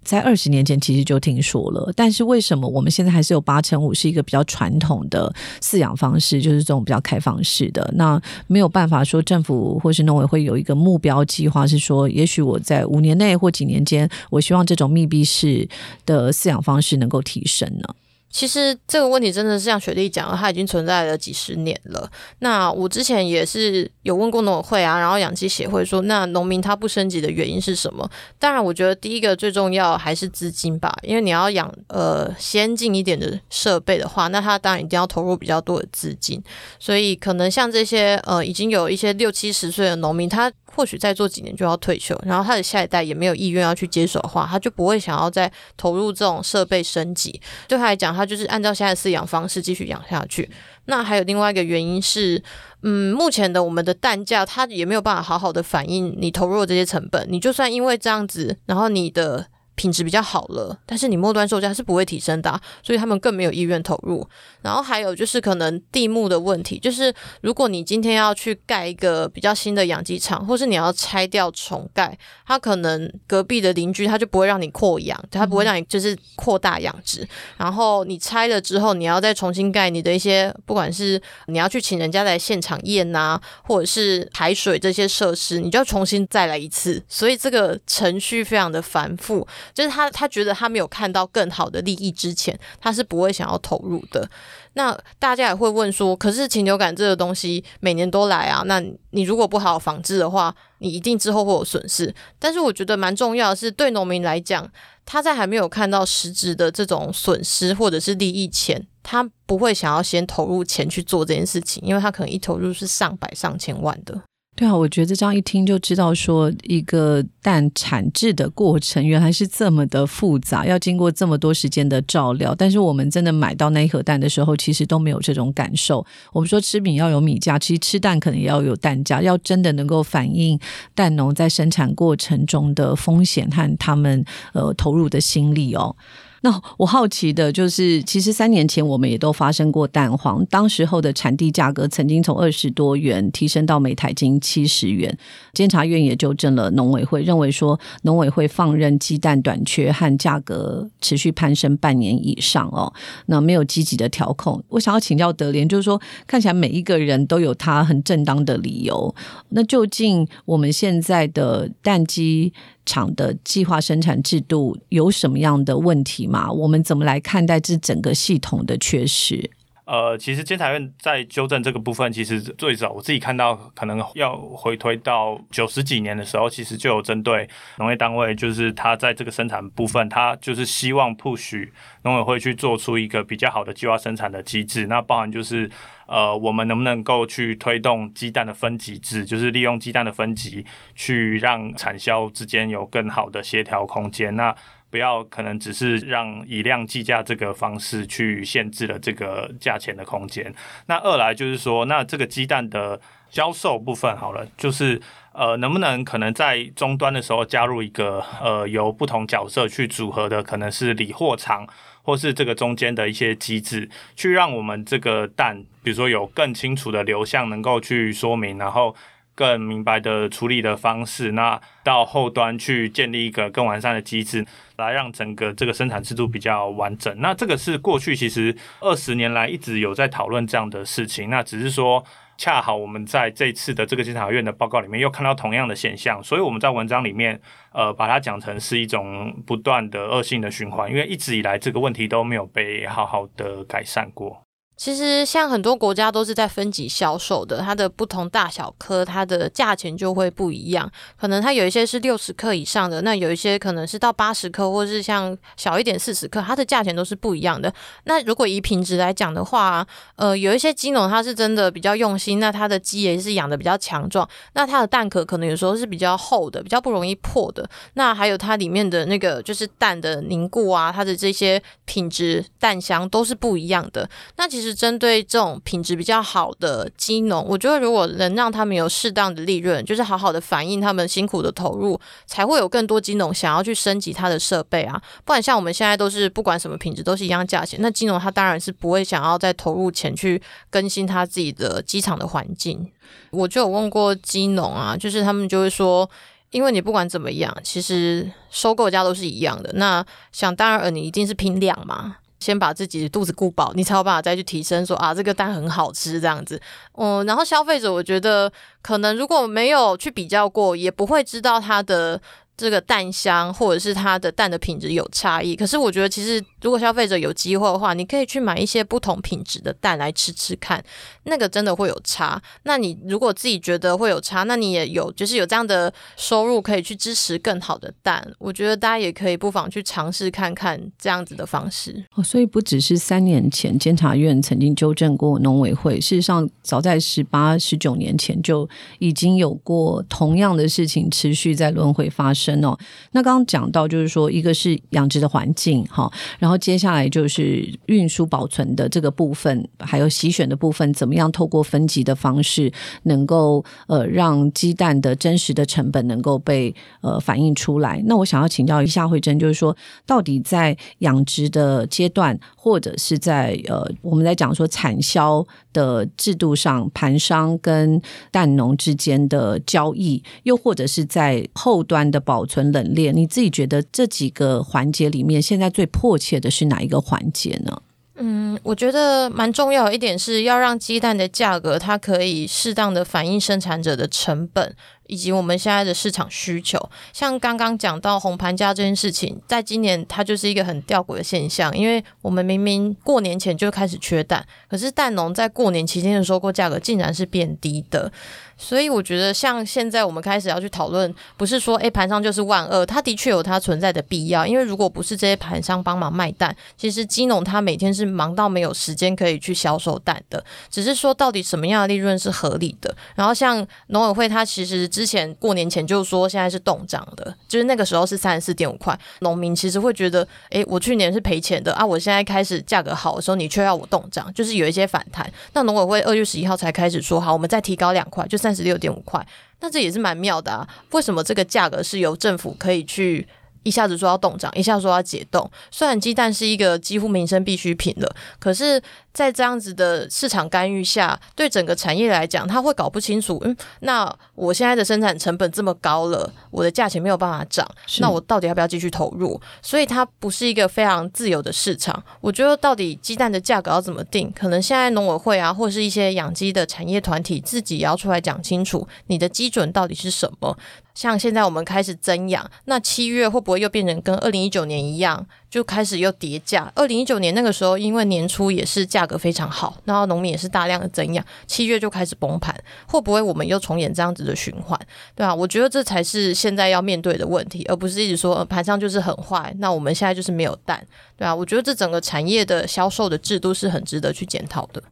[0.03, 7.91] 在二十年前其实就听说了，但是为什么我们现在还是有八成五是一个比较传统的饲养方式，就是这种比较开放式的？
[7.97, 15.67] 那没有办法说政府或是农委会有一个目标计划，是说也许我在五年内或几年间，我希望这种密闭式
[16.05, 17.95] 的饲养方式能够提升呢？
[18.35, 22.11] 其实这个问题真的是像雪莉讲的，它已经存在了几十年了。
[22.41, 28.11] 那我之前也是有问过农委会啊，然后养鸡协会说，那农民他不升级的原因是什么？
[28.41, 36.43] 当然，我觉得第一个最重要还是资金吧，因为你要养呃先进一点的设备的话，那他当然一定要投入比较多的资金。
[36.81, 47.41] 所以可能像这些呃已经有一些六七十岁的农民，他或许再做几年就要退休，然后他的下一代也没有意愿要去接手的话，他就不会想要再投入这种设备升级。
[47.69, 50.51] 对他来讲，他就是按照现在的饲养方式继续养下去。
[50.87, 52.43] 那还有另外一个原因是，
[52.83, 57.27] 嗯，目前的我们的蛋价，它也没有办法好好的反映你投入的这些成本。
[57.31, 59.47] 你就算因为这样子，然后你的。
[59.75, 64.27] 品质比较好了，但是你末端售价是不会提升的，所以他们更没有意愿投入。
[64.63, 77.27] 然后还有就是可能地目的问题，就是如果你今天要去盖一个比较新的养鸡场，或是你要拆掉重盖，它可能隔壁的邻居他就不会让你扩养，他不会让你就是扩大养殖。
[77.57, 89.47] 然后你拆了之后，你要再重新盖你的一些，不管是你要去请人家来现场验呐，或者是排水这些设施，你就要重新再来一次，所以这个程序非常的繁复。
[89.73, 94.29] 就是他，他觉得他没有看到更好的利益之前，他是不会想要投入的。
[94.75, 102.15] 那大家也会问说，可是禽流感这个东西每年都来啊，那你如果不好好防治的话，你一定之后会有损失。
[102.39, 104.71] 但是我觉得蛮重要的是，对农民来讲，
[105.07, 114.23] 他在还没有看到实质的这种损失或者是利益前，他不会想要先投入钱去做这件事情，因为他可能一投入是上百上千万的。
[114.57, 122.55] 对啊，我觉得这样一听就知道，说一个蛋产制的过程原来是这么的复杂，要经过这么多时间的照料。
[122.57, 126.07] 但是我们真的买到那一盒蛋的时候，其实都没有这种感受。
[126.33, 130.57] 我们说吃米要有米价，其实吃蛋可能也要有蛋价，要真的能够反映
[130.95, 135.97] 蛋农在生产过程中的风险和他们呃投入的心力哦。
[136.45, 145.17] 那我好奇的就是，其实三年前我们也都发生过蛋黄，当时候的产地价格曾经从二十多元提升到每台斤七十元。
[145.55, 152.93] 监察院也纠正了农委会，认为说农委会放任鸡蛋短缺和价格持续攀升半年以上哦，
[153.25, 154.63] 那没有积极的调控。
[154.69, 159.15] 我想要请教德联，就是说看起来每一个人都有他很正当的理由，
[159.49, 162.53] 那究竟我们现在的蛋鸡？
[162.87, 166.51] 厂的计划生产制度有什么样的问题吗？
[166.51, 169.51] 我们怎么来看待这整个系统的缺失？
[169.85, 181.69] 呃，其实监察院在纠正这个部分，其实最早我自己看到，可能要回推到九十几年的时候，其实就有针对农业单位，就是他在这个生产部分，他就是希望 push
[182.03, 185.71] 农委会去做出一个比较好的计划生产的机制，那包含就是。
[186.07, 190.63] 呃，我们能不能够去推动鸡蛋的分级制，就是利用鸡蛋的分级
[190.95, 194.37] 去让产销之间有更好的协调空间？
[194.37, 194.55] 那
[194.95, 200.55] 不要可能只是让以量计价这个方式去限制了这个价钱的空间。
[200.87, 205.03] 那二来就是说，那这个鸡蛋的销售部分好了，就是
[205.33, 211.67] 呃，能不能可能在终端的时候加入一个呃，由不同角色去组合的，可能是理货厂。
[212.07, 218.95] 或是这个中间的一些机制，去让我们这个蛋，比如说有更清楚的流向，能够去说明，然后
[219.35, 227.15] 更明白的处理的方式，那到后端去建立一个更完善的机制，来让整个这个生产制度比较完整。
[227.21, 232.05] 那这个是过去其实二十年来一直有在讨论这样的事情，那只是说。
[232.37, 237.41] 恰好我们在这次的这个监察院的报告里面又看到同样的现象，所以我们在文章里面
[237.73, 244.44] 呃把它讲成是一种不断的恶性的循环，因为一直以来这个问题都没有被好好的改善过。
[244.77, 250.91] 其实像很多国家都是在分级销售的，它的不同大小颗，它的价钱就会不一样。
[251.17, 257.73] 可能它有一些是六十克以上的，那有一些可能是到八十克，或是像小一点四十克，它的价钱都是不一样的。
[258.03, 267.65] 那如果以品质来讲的话，呃，有一些鸡农它是真的比较用心，那它的鸡也是养的比较强壮，那它的蛋壳可能有时候是比较厚的，比较不容易破的。
[267.95, 274.11] 那还有它里面的那个就是蛋的凝固啊，它的这些品质、蛋香都是不一样的。
[274.37, 274.64] 那其实。
[274.65, 285.01] 是针对这种品质比较好的鸡农，我觉得如果能让他们有适当的利润，就是好好的反映他们辛苦的投入，才会有更多鸡农想要去升级他的设备啊。
[285.25, 292.91] 不然像我们现在都是不管什么品质都是一样价钱，那鸡农他当然是不会想要再投入钱去更新他自己的鸡场的环境。
[293.31, 296.09] 我就有问过鸡农啊，就是他们就会说，
[296.51, 302.17] 因为你不管怎么样，其实收购价都是一样的，那想当然你一定是拼量嘛。
[302.45, 304.85] 先把自己的肚子顾饱，你才有办法再去提升。
[304.85, 306.61] 说啊，这个蛋很好吃这样子，
[306.99, 308.53] 嗯，然后消费者我觉得
[308.83, 312.21] 可能如果没有去比较过，也不会知道它的。
[312.57, 320.83] 这个蛋香或者是它的蛋的品质有差异，可是我觉得其实如果消费者有机会的话，你可以去买一些不同品质的蛋来吃吃看，
[321.25, 322.41] 那个真的会有差。
[322.63, 332.05] 那你如果自己觉得会有差，那你也有就是有这样的收入可以去支持更好的蛋，我觉得大家也可以不妨去尝试看看这样子的方式。
[332.15, 338.69] 哦，所以不只是三年前监察院曾经纠正过农委会，事实上早在十八十九年前就
[339.01, 342.44] 已经有过同样的事情持续在轮回发生。
[342.45, 342.77] 生哦，
[343.13, 352.71] 那刚刚讲到就是说，一个是养殖的环境哈，然后接下来就是运输保存的这个部分，还有洗选的部分，怎么样透过分级的方式，
[353.05, 358.03] 能够呃让鸡蛋的真实的成本能够被呃反映出来。
[358.07, 359.75] 那我想要请教一下慧珍，就是说，
[360.07, 365.45] 到底在养殖的阶段，或者是在呃我们在讲说产销
[365.75, 377.83] 的制度上，盘商跟蛋农之间的交易，又或者是在后端的保存冷链，你自己觉得这几个环节里面，现在最迫切的是哪一个环节呢？
[378.17, 384.75] 嗯，我觉得蛮重要一点是要让鸡蛋的价格，它可以适当的反映生产者的成本。
[385.07, 386.79] 以及我们现在的市场需求，
[387.13, 398.11] 像刚刚讲到红盘价这件事情，在今年它就是一个很吊诡的现象，因为我们明明过年前就开始缺蛋，可是蛋农在过年期间的收购价格竟然是变低的，
[398.57, 414.85] 所以我觉得像现在我们开始要去讨论，不是说诶盘商就是万恶，它的确有它存在的必要，因为如果不是这些盘商帮忙卖蛋，其实鸡农他每天是忙到没有时间可以去销售蛋的，只是说到底什么样的利润是合理的，然后像农委会它其实。
[414.95, 425.29] 之前过年前就说现在是冻涨的，就是那个时候是三十四点五块，农民其实会觉得，哎，我去年是赔钱的啊，我现在开始价格好的时候，你却要我冻涨，就是有一些反弹。
[425.53, 429.27] 那农委会二月十一号才开始说好，我们再提高两块，就三十六点五块，
[429.61, 430.69] 那这也是蛮妙的啊。
[430.93, 433.27] 为什么这个价格是由政府可以去？
[433.65, 435.51] 一下子说要冻涨，一下说要解冻。
[435.71, 438.79] 虽然鸡蛋是一个几乎民生必需品了，可是，
[439.15, 443.41] 在这样子的市场干预下，对整个产业来讲，他会搞不清楚。
[443.45, 447.67] 嗯，那我现在的生产成本这么高了，我的价钱没有办法涨，
[448.01, 449.41] 那我到底要不要继续投入？
[449.63, 452.03] 所以它不是一个非常自由的市场。
[452.21, 460.59] 我觉得到底鸡蛋的价格要怎么定，可能现在农委会啊，或者是一些养鸡的产业团体自己也要出来讲清楚，你的基准到底是什么。
[460.95, 466.69] 像现在我们开始增养，那七月会不会又变成跟二零一九年一样，就开始又跌价？
[466.75, 472.53] 二零一九年那个时候，因为年初也是价格非常好，然后农民也是大量的增养，七月就开始崩盘，
[472.89, 474.77] 会不会我们又重演这样子的循环？
[475.15, 480.85] 对啊，我觉得这才是现在要面对的问题，而不是一直说盘上就是很坏，那我们现在就是没有蛋，
[481.17, 484.83] 对啊，我觉得这整个产业的销售的制度是很值得去检讨的。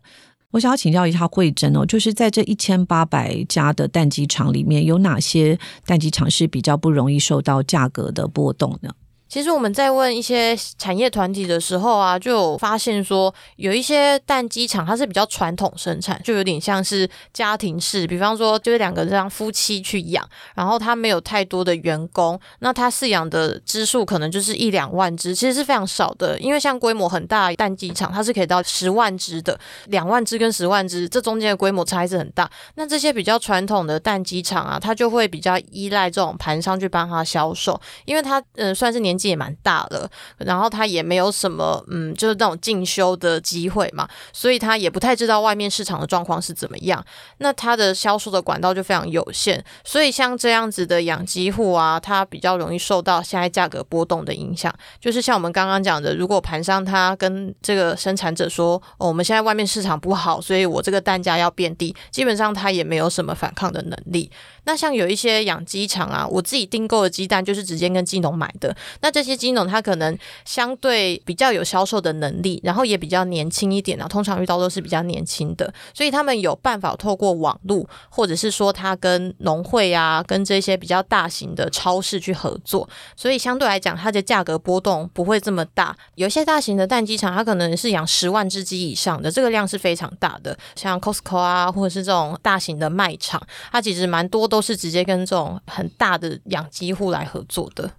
[0.53, 8.91] 我想要请教一下慧珍哦，就是在这一千八百家的蛋鸡场里面，有哪些蛋鸡场是比较不容易受到价格的波动呢？
[9.33, 20.23] 其实我们在问一些产业团体的时候啊，就有发现说，有一些蛋鸡场它是比较传统生产，就有点像是家庭式，比方说就是两个这样夫妻去养，
[20.55, 26.39] 然后他没有太多的员工，那他饲养的只数可能就是一两万只，其实是非常少的。
[26.39, 32.51] 因为像规模很大蛋鸡场，它是可以到十万只的，两万只跟十万只，这中间的规模差异是很大。
[32.75, 39.19] 那这些比较传统的蛋鸡场啊，它就会比较依赖这种盘商去帮他销售，因为它呃算是年。
[39.23, 47.05] 纪也蛮大了，然后他也没有什么嗯，就是那种进修的机会嘛，所以他也不太知道外面市场的状况是怎么样。
[47.39, 54.75] 那他的销售的管道就非常有限，所以像这样子的养鸡户啊，他比较容易受到现在价格波动的影响。
[55.01, 64.31] 就是像我们刚刚讲的，如果盘商他跟这个生产者说，哦，我们现在外面市场不好，所以我这个蛋价要变低，基本上他也没有什么反抗的能力。
[64.65, 68.75] 那像有一些养鸡场啊，我自己订购的鸡蛋就是直接跟鸡农买的。
[69.01, 85.97] 那这些鸡农他可能相对比较有销售的能力，然后也比较年轻一点啊，通常遇到都是比较年轻的，所以他们有办法透过网络，或者是说他跟农会啊，跟这些比较大型的超市去合作，所以相对来讲，它的价格波动不会这么大。
[86.15, 94.52] 有些大型的蛋鸡场，它可能是养十万只鸡以上的，这个量是非常大的，像 Costco 啊，或者是这种大型的卖场，它其实蛮多。
[94.53, 97.91] 都是直接跟这种很大的养鸡户来合作的。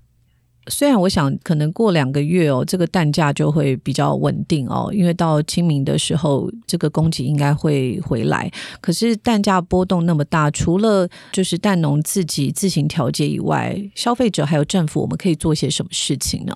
[0.67, 8.51] 虽然我想可能过两个月哦，这个蛋价就会比较稳定哦，因为到清明的时候，这个供给应该会回来。
[8.79, 16.55] 可是蛋价波动那么大，除了就是蛋农自己自行调节以外，消费者还有政府，我们可以做些什么事情呢？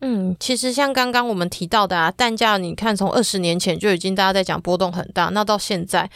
[0.00, 6.10] 嗯，其实像刚刚我们提到的啊，蛋价，你看从二十年前就已经大家在讲波动很大，那到现在。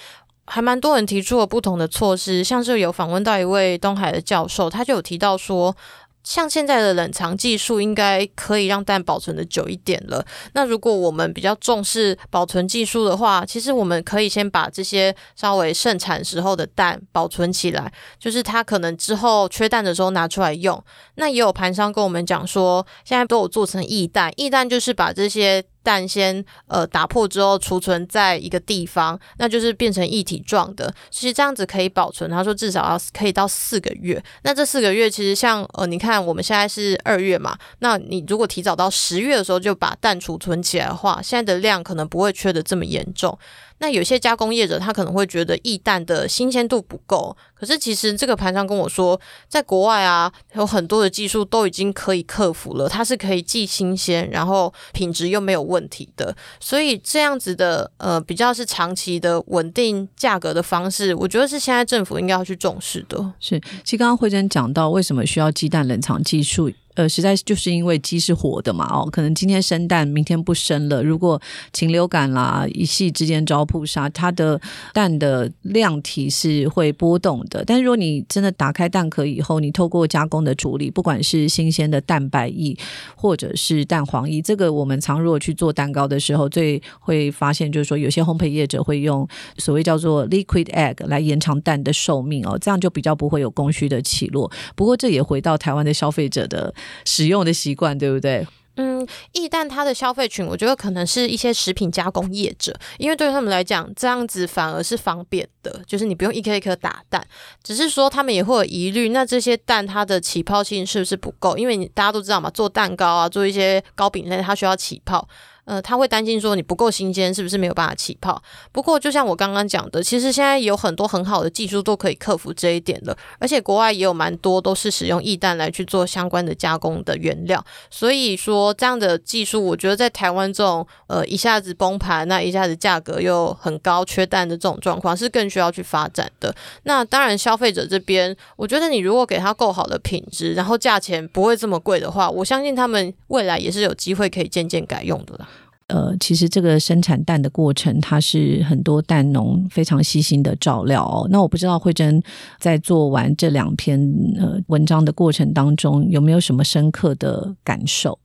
[0.48, 5.76] 还蛮多人提出了不同的措施，像是有访问到一位东海的教授，他就有提到说。
[6.24, 10.22] 像现在的冷藏技术，应该可以让蛋保存的久一点了。
[10.52, 20.84] 那如果我们比较重视保存技术的话，其实我们可以先把这些稍微盛产时候的蛋保存起来，就是它可能之后缺蛋的时候拿出来用。
[21.14, 30.92] 那也有盘商跟我们讲说，现在都有做成易蛋，易蛋就是把这些蛋先呃打破之后储存在一个地方，那就是变成一体状的。
[31.08, 34.22] 其实这样子可以保存，他说至少要可以到四个月。
[34.42, 43.38] 那这四个月其实像呃，你看我们现在是二月嘛，那你如果提早到十月的时候就把蛋储存起来的话，现在的量可能不会缺的这么严重。
[43.78, 56.36] 那有些加工业者他可能会觉得易蛋的新鲜度不够，可是其实这个盘商跟我说，在国外啊有很多的技术都已经可以克服了，它是可以既新鲜，然后品质又没有问题的。
[56.58, 63.32] 所以这样子的呃比较是长期的稳定价格的方式，我觉得是现在政府应该要去重视的。
[63.38, 66.70] 是，其实刚刚慧珍讲到为什么需要鸡蛋冷藏技术。
[66.98, 71.00] 呃，实在就是因为鸡是活的嘛，哦，可能今天生蛋，明天不生了。
[71.00, 71.40] 如果
[71.72, 74.60] 禽流感啦，一夕之间遭扑杀，它的
[74.92, 77.62] 蛋的量体是会波动的。
[77.64, 82.76] 但是如果你真的打开蛋壳以后，你透过加工的处理，不管是新鲜的蛋白液
[83.14, 89.24] 或者是蛋黄液，这个我们常如果去做蛋糕的时候，最会发现就是说，有些烘焙业者会用
[89.58, 94.50] 所谓叫做 liquid egg 来延长蛋的寿命哦，这样就比较不会有供需的起落。
[94.74, 96.74] 不过这也回到台湾的消费者的。
[97.04, 98.46] 使用的习惯对不对？
[98.80, 107.26] 嗯，易蛋它的消费群，我觉得可能是一些食品加工业者，因为对他们来讲，这样子反而是方便的，就是你不用一颗一颗打蛋，
[107.64, 111.58] 只是说他们也会有疑虑，那这些蛋它的起泡性是不是不够？
[111.58, 115.28] 因为你大家都知道嘛，做蛋糕啊，做一些糕饼类，它需要起泡。
[115.68, 118.42] 呃，他会担心说你不够新鲜，是不是没有办法起泡？
[118.72, 127.62] 不过就像我刚刚讲的，其实现在有很多很好的技术都可以克服这一点的，而且国外也有蛮多都是使用易蛋来去做相关的加工的原料。
[127.90, 136.54] 所以说这样的技术，我觉得在台湾这种呃一下子崩盘，那一下子价格又很高、缺蛋的这种状况，是更需要去发展的。
[136.84, 145.46] 那当然，消费者这边，我觉得你如果给他够好的品质，然后价钱不会这么贵的话，我相信他们未来也是有机会可以渐渐改用的啦。
[145.88, 151.26] 呃，其实这个生产蛋的过程，它是很多蛋农非常细心的照料哦。
[151.30, 152.22] 那我不知道慧珍
[152.60, 153.98] 在做完这两篇
[154.38, 158.18] 呃文章的过程当中，有没有什么深刻的感受？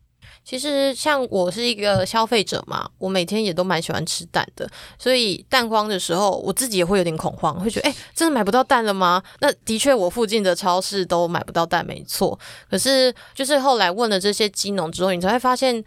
[0.43, 9.23] 其实像我是一个消费者嘛，我每天也都蛮喜欢吃蛋的，所以蛋荒的时候，我自己也会有点恐慌，会觉得哎，真的买不到蛋了吗？
[9.39, 12.37] 那的确，我附近的超市都买不到蛋，没错。
[12.69, 15.81] 可是就是后来问了这些鸡农之后，你才会发现。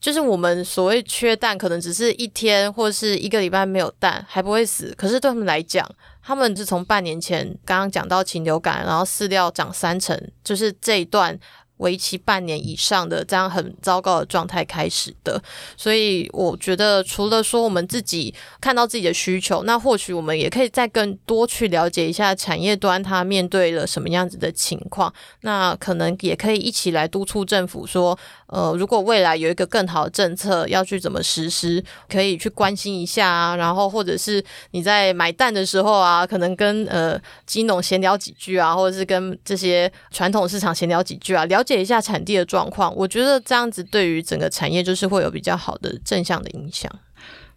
[0.00, 4.94] 就是我们所谓缺蛋，可能只是一天或是一个礼拜没有蛋，还不会死。
[4.96, 5.88] 可是对他们来讲，
[6.22, 11.38] 他们是从半年前刚刚讲到禽流感，然后饲料涨三成，就是这一段。
[11.78, 15.40] 为期半年以上的这样很糟糕的状态开始的，
[15.76, 25.12] 所以我觉得除了说我们自己看到自己的需求，那或许我们也可以再更多去了解一下产业端它面对了什么样子的情况，
[25.42, 41.67] 那可能也可以一起来督促政府说，呃，如果未来有一个更好的政策要去怎么实施，可以去关心一下啊，然后或者是你在买蛋的时候啊，可能跟呃鸡农闲聊几句啊，或者是跟这些传统市场闲聊几句啊，了。
[41.68, 46.90] 解一下产地的状况，我觉得这样子对于整个产业就是会有比较好的正向的影响。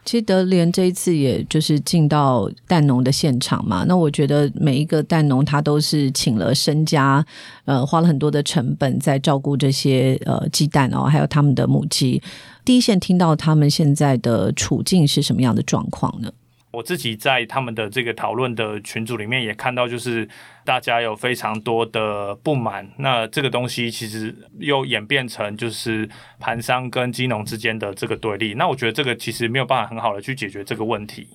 [0.03, 7.23] 其实德联这一次也就是进到蛋农的现场嘛，那我觉得每一个蛋农他都是请了身家，
[7.65, 12.21] 呃，花了很多的成本在照顾这些呃鸡蛋哦，还有他们的母鸡。
[12.65, 16.31] 第一线听到他们现在的处境是什么样的状况呢？
[16.71, 20.27] 我自己在他们的这个讨论的群组里面也看到，就是
[20.63, 22.89] 大家有非常多的不满。
[22.97, 26.09] 那这个东西其实又演变成就是
[26.39, 28.53] 盘商跟鸡农之间的这个对立。
[28.53, 31.27] 那我觉得这个其实没有办法很好的去解决这个问题。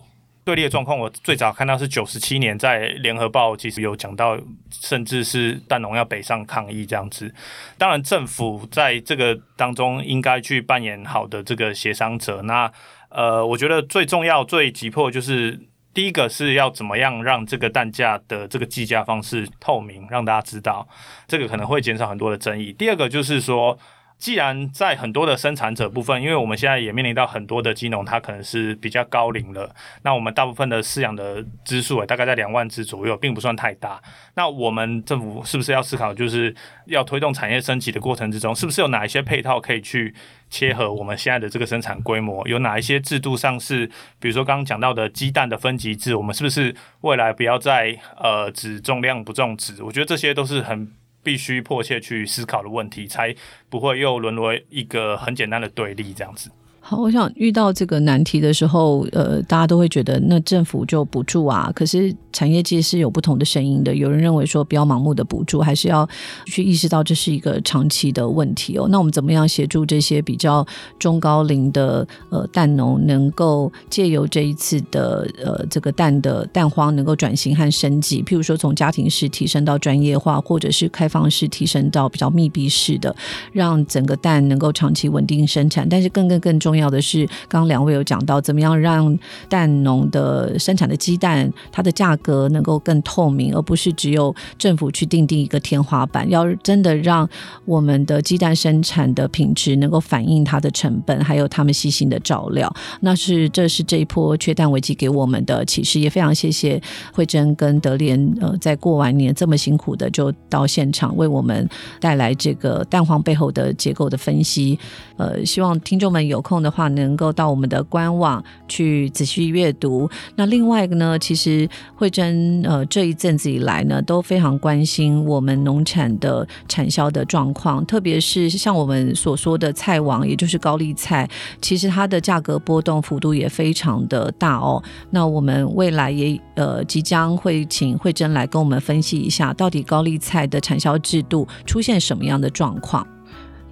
[0.43, 4.39] 对立的状况，我最早看到是九十七年在联合报其实有讲到，
[4.70, 7.34] 甚至是蛋农要北上抗议这样子。
[7.76, 12.43] 当然，政府在这个当中应该去扮演好的这个协商者。
[12.43, 12.72] 那
[13.16, 15.58] 呃，我觉得最重要、最急迫就是
[15.94, 20.86] 第一个是要怎么样让这个蛋价的这个计价方式透明，让大家知道，
[21.26, 22.74] 这个可能会减少很多的争议。
[22.74, 23.78] 第二个就是说。
[24.18, 29.70] 既然在很多的生产者部分，因为我们现在也面临到很多的鸡农，它可能是比较高龄了，
[30.04, 34.00] 那我们大部分的饲养的只数大概在两万只左右，并不算太大。
[34.34, 36.54] 那我们政府是不是要思考，就是
[36.86, 40.14] 要推动产业升级的过程之中，是不是有哪一些配套可以去
[40.51, 42.47] 切合我们现在的这个生产规模？
[42.49, 43.86] 有哪一些制度上是，
[44.18, 49.82] 比如说刚刚讲到的鸡蛋的分级制，我们是不是未来不要再呃只重量不重质？
[49.82, 50.90] 我觉得这些都是很。
[51.26, 53.34] 必须迫切去思考的问题，才
[53.68, 56.49] 不会又沦为一个很简单的对立这样子。
[56.78, 61.68] 好，我想遇到这个难题的时候，呃，大家都会觉得那政府就补助啊。
[61.74, 66.07] 可是产业界是有不同的声音的，有人认为说不要盲目的补助，还是要
[66.45, 68.87] 去意识到这是一个长期的问题哦。
[68.91, 70.62] 那我们怎么样协助这些比较
[70.99, 78.22] 中高龄的呃蛋农，能够借由这一次的呃这个蛋的蛋荒能够转型和升级？
[78.22, 83.16] 譬如说从家庭式提升到专业化，或者是开放式提升到比较密闭式的，
[83.53, 85.89] 让整个蛋能够长期稳定生产。
[85.89, 89.18] 但是更更更重要的是，刚刚两位有讲到，怎么样让
[89.49, 96.28] 蛋农的生产的鸡蛋，它的价格格能够更透明，而不是只有政府去定定一个天花板。
[96.28, 97.28] 要真的让
[97.64, 106.00] 我们的鸡蛋生产的品质能够反映它的成本，还有他们细心的照料，那是这是这一波缺蛋危机给我们的启示。
[106.00, 111.68] 也非常谢谢慧珍跟德莲，呃，在过完年这么辛苦的就到现场为我们
[112.00, 114.76] 带来这个蛋黄背后的结构的分析。
[115.16, 120.08] 呃，希望听众们有空的话，能够到我们的官网去仔细阅读。
[120.34, 131.28] 那另外一个呢，其实慧珍呃这一阵子以来呢，都非常关心我们农产的产销的状况，特别是像我们所说的菜王，也就是高丽菜，
[131.60, 134.82] 其实它的价格波动幅度也非常的大哦。
[135.10, 143.06] 那我们未来也呃即将会请慧珍来跟我们分析一下，到底高丽菜的产销制度出现什么样的状况。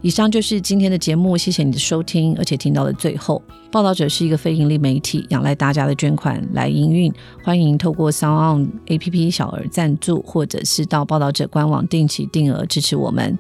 [0.05, 3.42] 以上就是今天的节目，谢谢你的收听，而且听到了最后。
[3.72, 7.11] 报道者是一个非盈利媒体，仰赖大家的捐款来营运，
[7.42, 13.38] 欢迎透过 Sound A P P 小额赞助，或者是到报道者官网定期定额支持我们。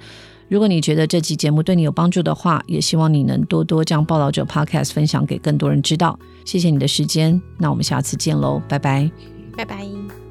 [0.48, 6.18] 如果你觉得这期节目对你有帮助的话，也希望你能多多将报道者 Podcast 分享给更多人知道。
[6.46, 9.10] 谢谢你的时间，那我们下次见喽，拜拜，
[9.54, 10.23] 拜拜。